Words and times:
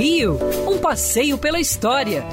Rio, 0.00 0.38
um 0.66 0.78
passeio 0.78 1.36
pela 1.36 1.60
história, 1.60 2.24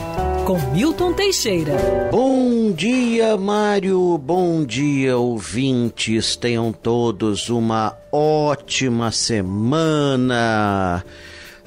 com 0.46 0.58
Milton 0.72 1.12
Teixeira. 1.12 1.74
Bom 2.10 2.72
dia, 2.72 3.36
Mário. 3.36 4.18
Bom 4.18 4.64
dia, 4.64 5.18
ouvintes. 5.18 6.38
Tenham 6.38 6.72
todos 6.72 7.50
uma 7.50 7.94
ótima 8.10 9.12
semana. 9.12 11.04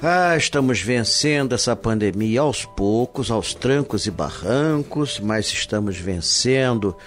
Ah, 0.03 0.35
estamos 0.35 0.81
vencendo 0.81 1.53
essa 1.53 1.75
pandemia 1.75 2.41
aos 2.41 2.65
poucos, 2.65 3.29
aos 3.29 3.53
trancos 3.53 4.07
e 4.07 4.11
barrancos, 4.11 5.19
mas 5.19 5.45
estamos 5.45 5.95
vencendo. 5.95 6.97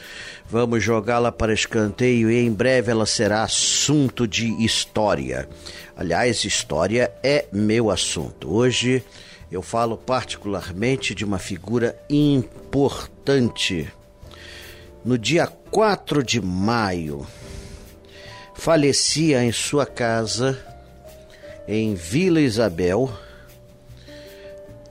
Vamos 0.49 0.85
jogá-la 0.85 1.33
para 1.33 1.53
escanteio 1.53 2.31
e 2.31 2.39
em 2.39 2.53
breve 2.53 2.93
ela 2.93 3.05
será 3.05 3.43
assunto 3.43 4.29
de 4.29 4.47
história. 4.65 5.49
Aliás, 5.97 6.45
história 6.45 7.13
é 7.21 7.47
meu 7.53 7.91
assunto. 7.91 8.55
Hoje 8.55 9.03
eu 9.51 9.61
falo 9.61 9.97
particularmente 9.97 11.17
de 11.17 11.25
uma 11.25 11.41
figura 11.41 12.01
importante. 12.09 13.93
No 15.05 15.19
dia 15.19 15.49
4 15.49 16.23
de 16.23 16.41
maio, 16.41 17.27
falecia 18.55 19.43
em 19.43 19.51
sua 19.51 19.85
casa 19.85 20.74
em 21.67 21.95
Vila 21.95 22.41
Isabel, 22.41 23.11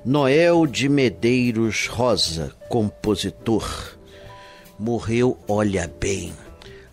Noel 0.03 0.65
de 0.67 0.89
Medeiros 0.89 1.87
Rosa, 1.87 2.51
compositor, 2.67 3.95
morreu, 4.77 5.37
olha 5.47 5.91
bem, 5.99 6.33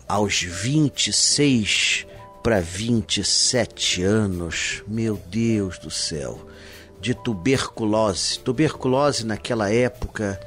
aos 0.07 0.41
26 0.41 2.05
para 2.43 2.61
27 2.61 4.03
anos, 4.03 4.83
meu 4.87 5.19
Deus 5.27 5.77
do 5.77 5.91
céu, 5.91 6.39
de 6.99 7.13
tuberculose. 7.13 8.39
Tuberculose 8.39 9.25
naquela 9.25 9.71
época 9.71 10.39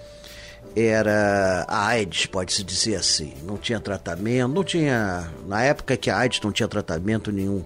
era 0.76 1.64
a 1.68 1.86
AIDS, 1.86 2.26
pode-se 2.26 2.64
dizer 2.64 2.96
assim. 2.96 3.32
Não 3.42 3.56
tinha 3.56 3.78
tratamento, 3.78 4.48
não 4.48 4.64
tinha. 4.64 5.30
Na 5.46 5.62
época 5.62 5.96
que 5.96 6.10
a 6.10 6.18
AIDS 6.18 6.40
não 6.40 6.50
tinha 6.50 6.68
tratamento 6.68 7.30
nenhum 7.30 7.64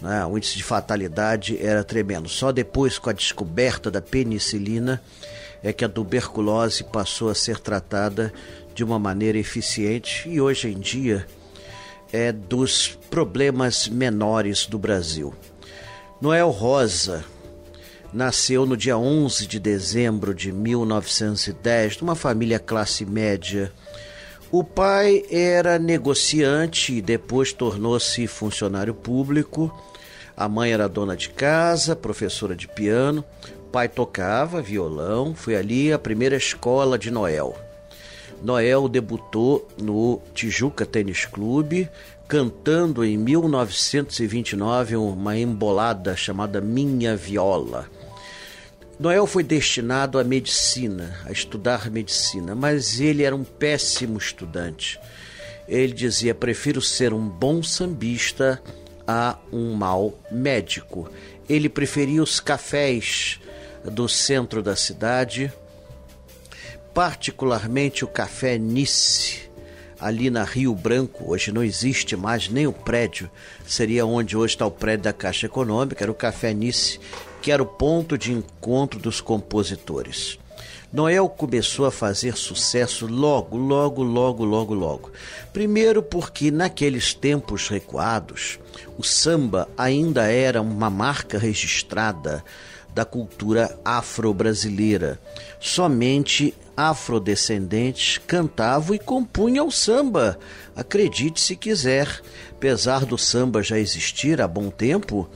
né? 0.00 0.24
O 0.26 0.36
índice 0.36 0.56
de 0.56 0.64
fatalidade 0.64 1.58
era 1.60 1.84
tremendo. 1.84 2.28
Só 2.28 2.52
depois, 2.52 2.98
com 2.98 3.10
a 3.10 3.12
descoberta 3.12 3.90
da 3.90 4.00
penicilina, 4.00 5.02
é 5.62 5.72
que 5.72 5.84
a 5.84 5.88
tuberculose 5.88 6.84
passou 6.84 7.28
a 7.28 7.34
ser 7.34 7.58
tratada 7.58 8.32
de 8.74 8.82
uma 8.82 8.98
maneira 8.98 9.38
eficiente 9.38 10.28
e 10.28 10.40
hoje 10.40 10.68
em 10.68 10.78
dia 10.78 11.26
é 12.12 12.32
dos 12.32 12.98
problemas 13.10 13.88
menores 13.88 14.66
do 14.66 14.78
Brasil. 14.78 15.34
Noel 16.20 16.50
Rosa 16.50 17.24
nasceu 18.12 18.66
no 18.66 18.76
dia 18.76 18.98
11 18.98 19.46
de 19.46 19.58
dezembro 19.58 20.34
de 20.34 20.52
1910, 20.52 22.00
numa 22.00 22.14
família 22.14 22.58
classe 22.58 23.06
média. 23.06 23.72
O 24.52 24.62
pai 24.62 25.24
era 25.30 25.78
negociante 25.78 26.94
e 26.94 27.02
depois 27.02 27.52
tornou-se 27.52 28.26
funcionário 28.28 28.94
público 28.94 29.72
a 30.36 30.48
mãe 30.48 30.72
era 30.72 30.88
dona 30.88 31.16
de 31.16 31.28
casa, 31.28 31.94
professora 31.94 32.56
de 32.56 32.66
piano. 32.66 33.24
O 33.66 33.70
pai 33.70 33.88
tocava 33.88 34.62
violão. 34.62 35.34
Foi 35.34 35.54
ali 35.54 35.92
a 35.92 35.98
primeira 35.98 36.36
escola 36.36 36.98
de 36.98 37.10
Noel. 37.10 37.54
Noel 38.42 38.88
debutou 38.88 39.68
no 39.80 40.20
Tijuca 40.34 40.84
Tênis 40.84 41.26
Clube, 41.26 41.88
cantando 42.26 43.04
em 43.04 43.16
1929 43.16 44.96
uma 44.96 45.36
embolada 45.36 46.16
chamada 46.16 46.60
Minha 46.60 47.14
Viola. 47.14 47.88
Noel 48.98 49.26
foi 49.26 49.42
destinado 49.42 50.18
à 50.18 50.24
medicina, 50.24 51.18
a 51.24 51.32
estudar 51.32 51.90
medicina, 51.90 52.54
mas 52.54 53.00
ele 53.00 53.22
era 53.22 53.34
um 53.34 53.42
péssimo 53.42 54.18
estudante. 54.18 55.00
Ele 55.66 55.92
dizia: 55.92 56.34
prefiro 56.34 56.80
ser 56.80 57.12
um 57.12 57.28
bom 57.28 57.62
sambista 57.62 58.62
a 59.06 59.38
um 59.52 59.74
mal 59.74 60.18
médico. 60.30 61.10
Ele 61.48 61.68
preferia 61.68 62.22
os 62.22 62.38
cafés 62.38 63.40
do 63.84 64.08
centro 64.08 64.62
da 64.62 64.76
cidade, 64.76 65.52
particularmente 66.94 68.04
o 68.04 68.08
café 68.08 68.58
Nice, 68.58 69.50
ali 69.98 70.30
na 70.30 70.44
Rio 70.44 70.74
Branco. 70.74 71.32
Hoje 71.32 71.50
não 71.50 71.64
existe 71.64 72.16
mais 72.16 72.48
nem 72.48 72.66
o 72.66 72.72
prédio, 72.72 73.30
seria 73.66 74.06
onde 74.06 74.36
hoje 74.36 74.54
está 74.54 74.66
o 74.66 74.70
prédio 74.70 75.04
da 75.04 75.12
Caixa 75.12 75.46
Econômica, 75.46 76.04
era 76.04 76.12
o 76.12 76.14
café 76.14 76.54
Nice, 76.54 77.00
que 77.42 77.50
era 77.50 77.62
o 77.62 77.66
ponto 77.66 78.16
de 78.16 78.32
encontro 78.32 79.00
dos 79.00 79.20
compositores. 79.20 80.38
Noel 80.92 81.28
começou 81.28 81.86
a 81.86 81.90
fazer 81.90 82.36
sucesso 82.36 83.06
logo, 83.06 83.56
logo, 83.56 84.02
logo, 84.02 84.44
logo, 84.44 84.74
logo. 84.74 85.10
Primeiro 85.52 86.02
porque 86.02 86.50
naqueles 86.50 87.14
tempos 87.14 87.68
recuados, 87.68 88.60
o 88.96 89.02
samba 89.02 89.68
ainda 89.76 90.30
era 90.30 90.62
uma 90.62 90.88
marca 90.88 91.38
registrada 91.38 92.44
da 92.94 93.04
cultura 93.04 93.76
afro-brasileira. 93.84 95.18
Somente 95.58 96.54
afrodescendentes 96.76 98.18
cantavam 98.18 98.94
e 98.94 98.98
compunham 98.98 99.66
o 99.66 99.72
samba. 99.72 100.38
Acredite 100.76 101.40
se 101.40 101.56
quiser, 101.56 102.20
apesar 102.50 103.04
do 103.04 103.16
samba 103.16 103.62
já 103.62 103.78
existir 103.78 104.40
há 104.40 104.48
bom 104.48 104.70
tempo, 104.70 105.28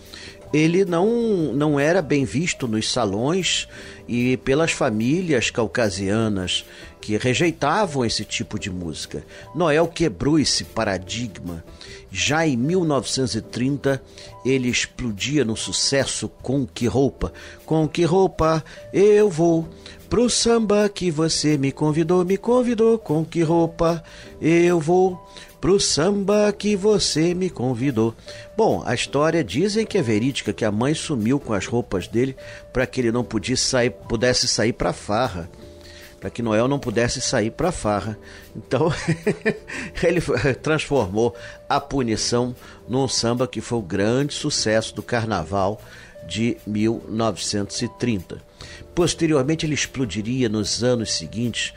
ele 0.53 0.84
não, 0.84 1.53
não 1.53 1.79
era 1.79 2.01
bem 2.01 2.25
visto 2.25 2.69
nos 2.69 2.91
salões 2.91 3.69
e 4.09 4.37
pelas 4.39 4.73
famílias 4.73 5.51
caucasianas 5.51 6.65
que 7.01 7.17
rejeitavam 7.17 8.05
esse 8.05 8.25
tipo 8.25 8.59
de 8.59 8.71
música. 8.71 9.25
Noel 9.55 9.87
quebrou 9.89 10.39
esse 10.39 10.65
paradigma. 10.65 11.65
Já 12.11 12.47
em 12.47 12.57
1930, 12.57 14.03
ele 14.45 14.69
explodia 14.69 15.45
no 15.45 15.57
sucesso 15.57 16.29
com 16.43 16.67
que 16.67 16.87
roupa? 16.87 17.33
Com 17.65 17.87
que 17.87 18.05
roupa 18.05 18.65
eu 18.93 19.28
vou? 19.28 19.69
Pro 20.09 20.31
samba 20.31 20.89
que 20.89 21.11
você 21.11 21.59
me 21.59 21.73
convidou, 21.73 22.25
me 22.25 22.37
convidou, 22.37 22.97
com 22.99 23.25
que 23.25 23.43
roupa 23.43 24.03
eu 24.41 24.81
vou? 24.81 25.21
Pro 25.66 25.81
samba 25.81 26.53
que 26.53 26.77
você 26.77 27.34
me 27.34 27.50
convidou. 27.50 28.15
Bom, 28.56 28.84
a 28.87 28.94
história 28.94 29.43
dizem 29.43 29.84
que 29.84 29.99
é 29.99 30.03
verídica, 30.03 30.53
que 30.53 30.65
a 30.65 30.71
mãe 30.71 30.94
sumiu 30.94 31.41
com 31.41 31.53
as 31.53 31.66
roupas 31.66 32.06
dele 32.06 32.37
para 32.72 32.87
que 32.87 33.00
ele 33.00 33.10
não 33.10 33.25
pudesse 33.25 33.65
sair, 33.65 33.91
pudesse 33.91 34.47
sair 34.47 34.72
para 34.72 34.93
farra. 34.93 35.50
Para 36.21 36.31
que 36.31 36.41
Noel 36.41 36.69
não 36.69 36.78
pudesse 36.78 37.21
sair 37.21 37.50
para 37.50 37.72
farra. 37.72 38.16
Então, 38.54 38.93
ele 40.04 40.21
transformou 40.62 41.34
a 41.69 41.81
punição 41.81 42.54
num 42.88 43.09
samba 43.09 43.48
que 43.48 43.60
foi 43.60 43.78
o 43.81 43.83
grande 43.83 44.34
sucesso 44.34 44.94
do 44.94 45.03
carnaval 45.03 45.83
de 46.28 46.59
1930. 46.65 48.41
Posteriormente, 48.94 49.66
ele 49.66 49.75
explodiria 49.75 50.48
nos 50.48 50.84
anos 50.84 51.12
seguintes 51.12 51.75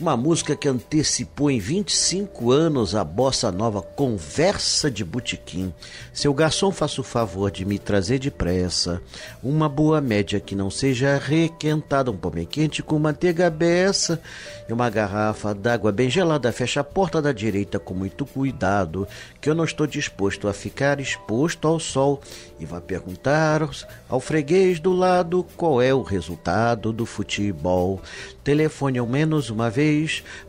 uma 0.00 0.16
música 0.16 0.56
que 0.56 0.66
antecipou 0.66 1.50
em 1.50 1.58
25 1.58 2.50
anos 2.50 2.94
a 2.94 3.04
bossa 3.04 3.52
nova 3.52 3.82
Conversa 3.82 4.90
de 4.90 5.04
Botequim. 5.04 5.74
Seu 6.10 6.32
garçom, 6.32 6.72
faça 6.72 7.02
o 7.02 7.04
favor 7.04 7.50
de 7.50 7.66
me 7.66 7.78
trazer 7.78 8.18
depressa 8.18 9.02
uma 9.42 9.68
boa 9.68 10.00
média 10.00 10.40
que 10.40 10.56
não 10.56 10.70
seja 10.70 11.18
requentada, 11.18 12.10
um 12.10 12.16
pão 12.16 12.30
bem 12.30 12.46
quente 12.46 12.82
com 12.82 12.98
manteiga 12.98 13.50
beça 13.50 14.18
e 14.66 14.72
uma 14.72 14.88
garrafa 14.88 15.54
d'água 15.54 15.92
bem 15.92 16.08
gelada. 16.08 16.50
Fecha 16.50 16.80
a 16.80 16.84
porta 16.84 17.20
da 17.20 17.30
direita 17.30 17.78
com 17.78 17.92
muito 17.92 18.24
cuidado, 18.24 19.06
que 19.38 19.50
eu 19.50 19.54
não 19.54 19.64
estou 19.64 19.86
disposto 19.86 20.48
a 20.48 20.54
ficar 20.54 20.98
exposto 20.98 21.68
ao 21.68 21.78
sol 21.78 22.22
e 22.58 22.64
vá 22.64 22.80
perguntar 22.80 23.68
ao 24.08 24.20
freguês 24.20 24.80
do 24.80 24.92
lado 24.92 25.44
qual 25.56 25.82
é 25.82 25.92
o 25.92 26.02
resultado 26.02 26.90
do 26.90 27.04
futebol. 27.04 28.00
Telefone 28.42 28.98
ao 28.98 29.06
menos 29.06 29.50
uma 29.50 29.68
vez 29.68 29.89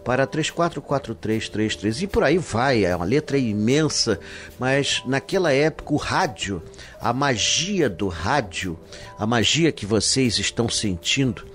para 0.03 0.25
344333 0.27 2.03
e 2.03 2.07
por 2.07 2.23
aí 2.23 2.37
vai, 2.37 2.85
é 2.85 2.95
uma 2.95 3.05
letra 3.05 3.37
imensa, 3.37 4.19
mas 4.59 5.01
naquela 5.05 5.51
época 5.51 5.93
o 5.93 5.97
rádio, 5.97 6.61
a 6.99 7.13
magia 7.13 7.89
do 7.89 8.07
rádio, 8.07 8.79
a 9.17 9.25
magia 9.25 9.71
que 9.71 9.85
vocês 9.85 10.37
estão 10.39 10.69
sentindo, 10.69 11.45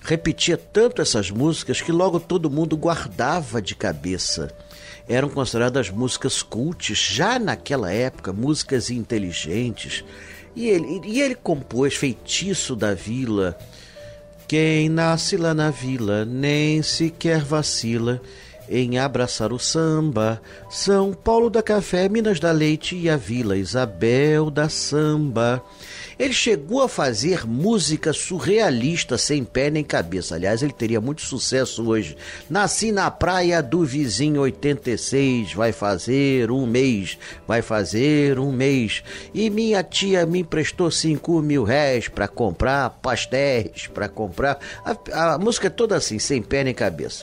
repetia 0.00 0.56
tanto 0.56 1.02
essas 1.02 1.30
músicas 1.30 1.80
que 1.80 1.90
logo 1.90 2.20
todo 2.20 2.50
mundo 2.50 2.76
guardava 2.76 3.60
de 3.60 3.74
cabeça. 3.74 4.54
Eram 5.08 5.28
consideradas 5.28 5.90
músicas 5.90 6.42
cultes 6.42 6.98
já 6.98 7.38
naquela 7.38 7.92
época, 7.92 8.32
músicas 8.32 8.90
inteligentes. 8.90 10.04
E 10.54 10.68
ele, 10.68 11.00
e 11.04 11.20
ele 11.20 11.34
compôs 11.34 11.94
Feitiço 11.94 12.74
da 12.74 12.94
Vila, 12.94 13.56
quem 14.48 14.88
nasce 14.88 15.36
lá 15.36 15.52
na 15.52 15.70
vila 15.70 16.24
nem 16.24 16.82
sequer 16.82 17.44
vacila. 17.44 18.20
Em 18.68 18.98
abraçar 18.98 19.52
o 19.52 19.58
samba. 19.58 20.40
São 20.70 21.12
Paulo 21.12 21.50
da 21.50 21.62
Café, 21.62 22.08
Minas 22.08 22.40
da 22.40 22.52
Leite 22.52 22.96
e 22.96 23.08
a 23.08 23.16
Vila 23.16 23.56
Isabel 23.56 24.50
da 24.50 24.68
Samba. 24.68 25.62
Ele 26.18 26.32
chegou 26.32 26.82
a 26.82 26.88
fazer 26.88 27.46
música 27.46 28.10
surrealista 28.10 29.18
sem 29.18 29.44
pé 29.44 29.68
nem 29.68 29.84
cabeça. 29.84 30.34
Aliás, 30.34 30.62
ele 30.62 30.72
teria 30.72 30.98
muito 31.00 31.20
sucesso 31.20 31.86
hoje. 31.86 32.16
Nasci 32.48 32.90
na 32.90 33.10
praia 33.10 33.62
do 33.62 33.84
vizinho 33.84 34.40
86, 34.40 35.52
vai 35.52 35.72
fazer 35.72 36.50
um 36.50 36.66
mês, 36.66 37.18
vai 37.46 37.60
fazer 37.60 38.38
um 38.38 38.50
mês. 38.50 39.02
E 39.34 39.50
minha 39.50 39.82
tia 39.82 40.24
me 40.24 40.38
emprestou 40.38 40.90
cinco 40.90 41.42
mil 41.42 41.64
réis 41.64 42.08
para 42.08 42.26
comprar 42.26 42.88
pastéis, 43.02 43.86
para 43.86 44.08
comprar. 44.08 44.58
A, 44.84 45.34
a 45.34 45.38
música 45.38 45.66
é 45.66 45.70
toda 45.70 45.96
assim, 45.96 46.18
sem 46.18 46.40
pé 46.40 46.64
nem 46.64 46.72
cabeça. 46.72 47.22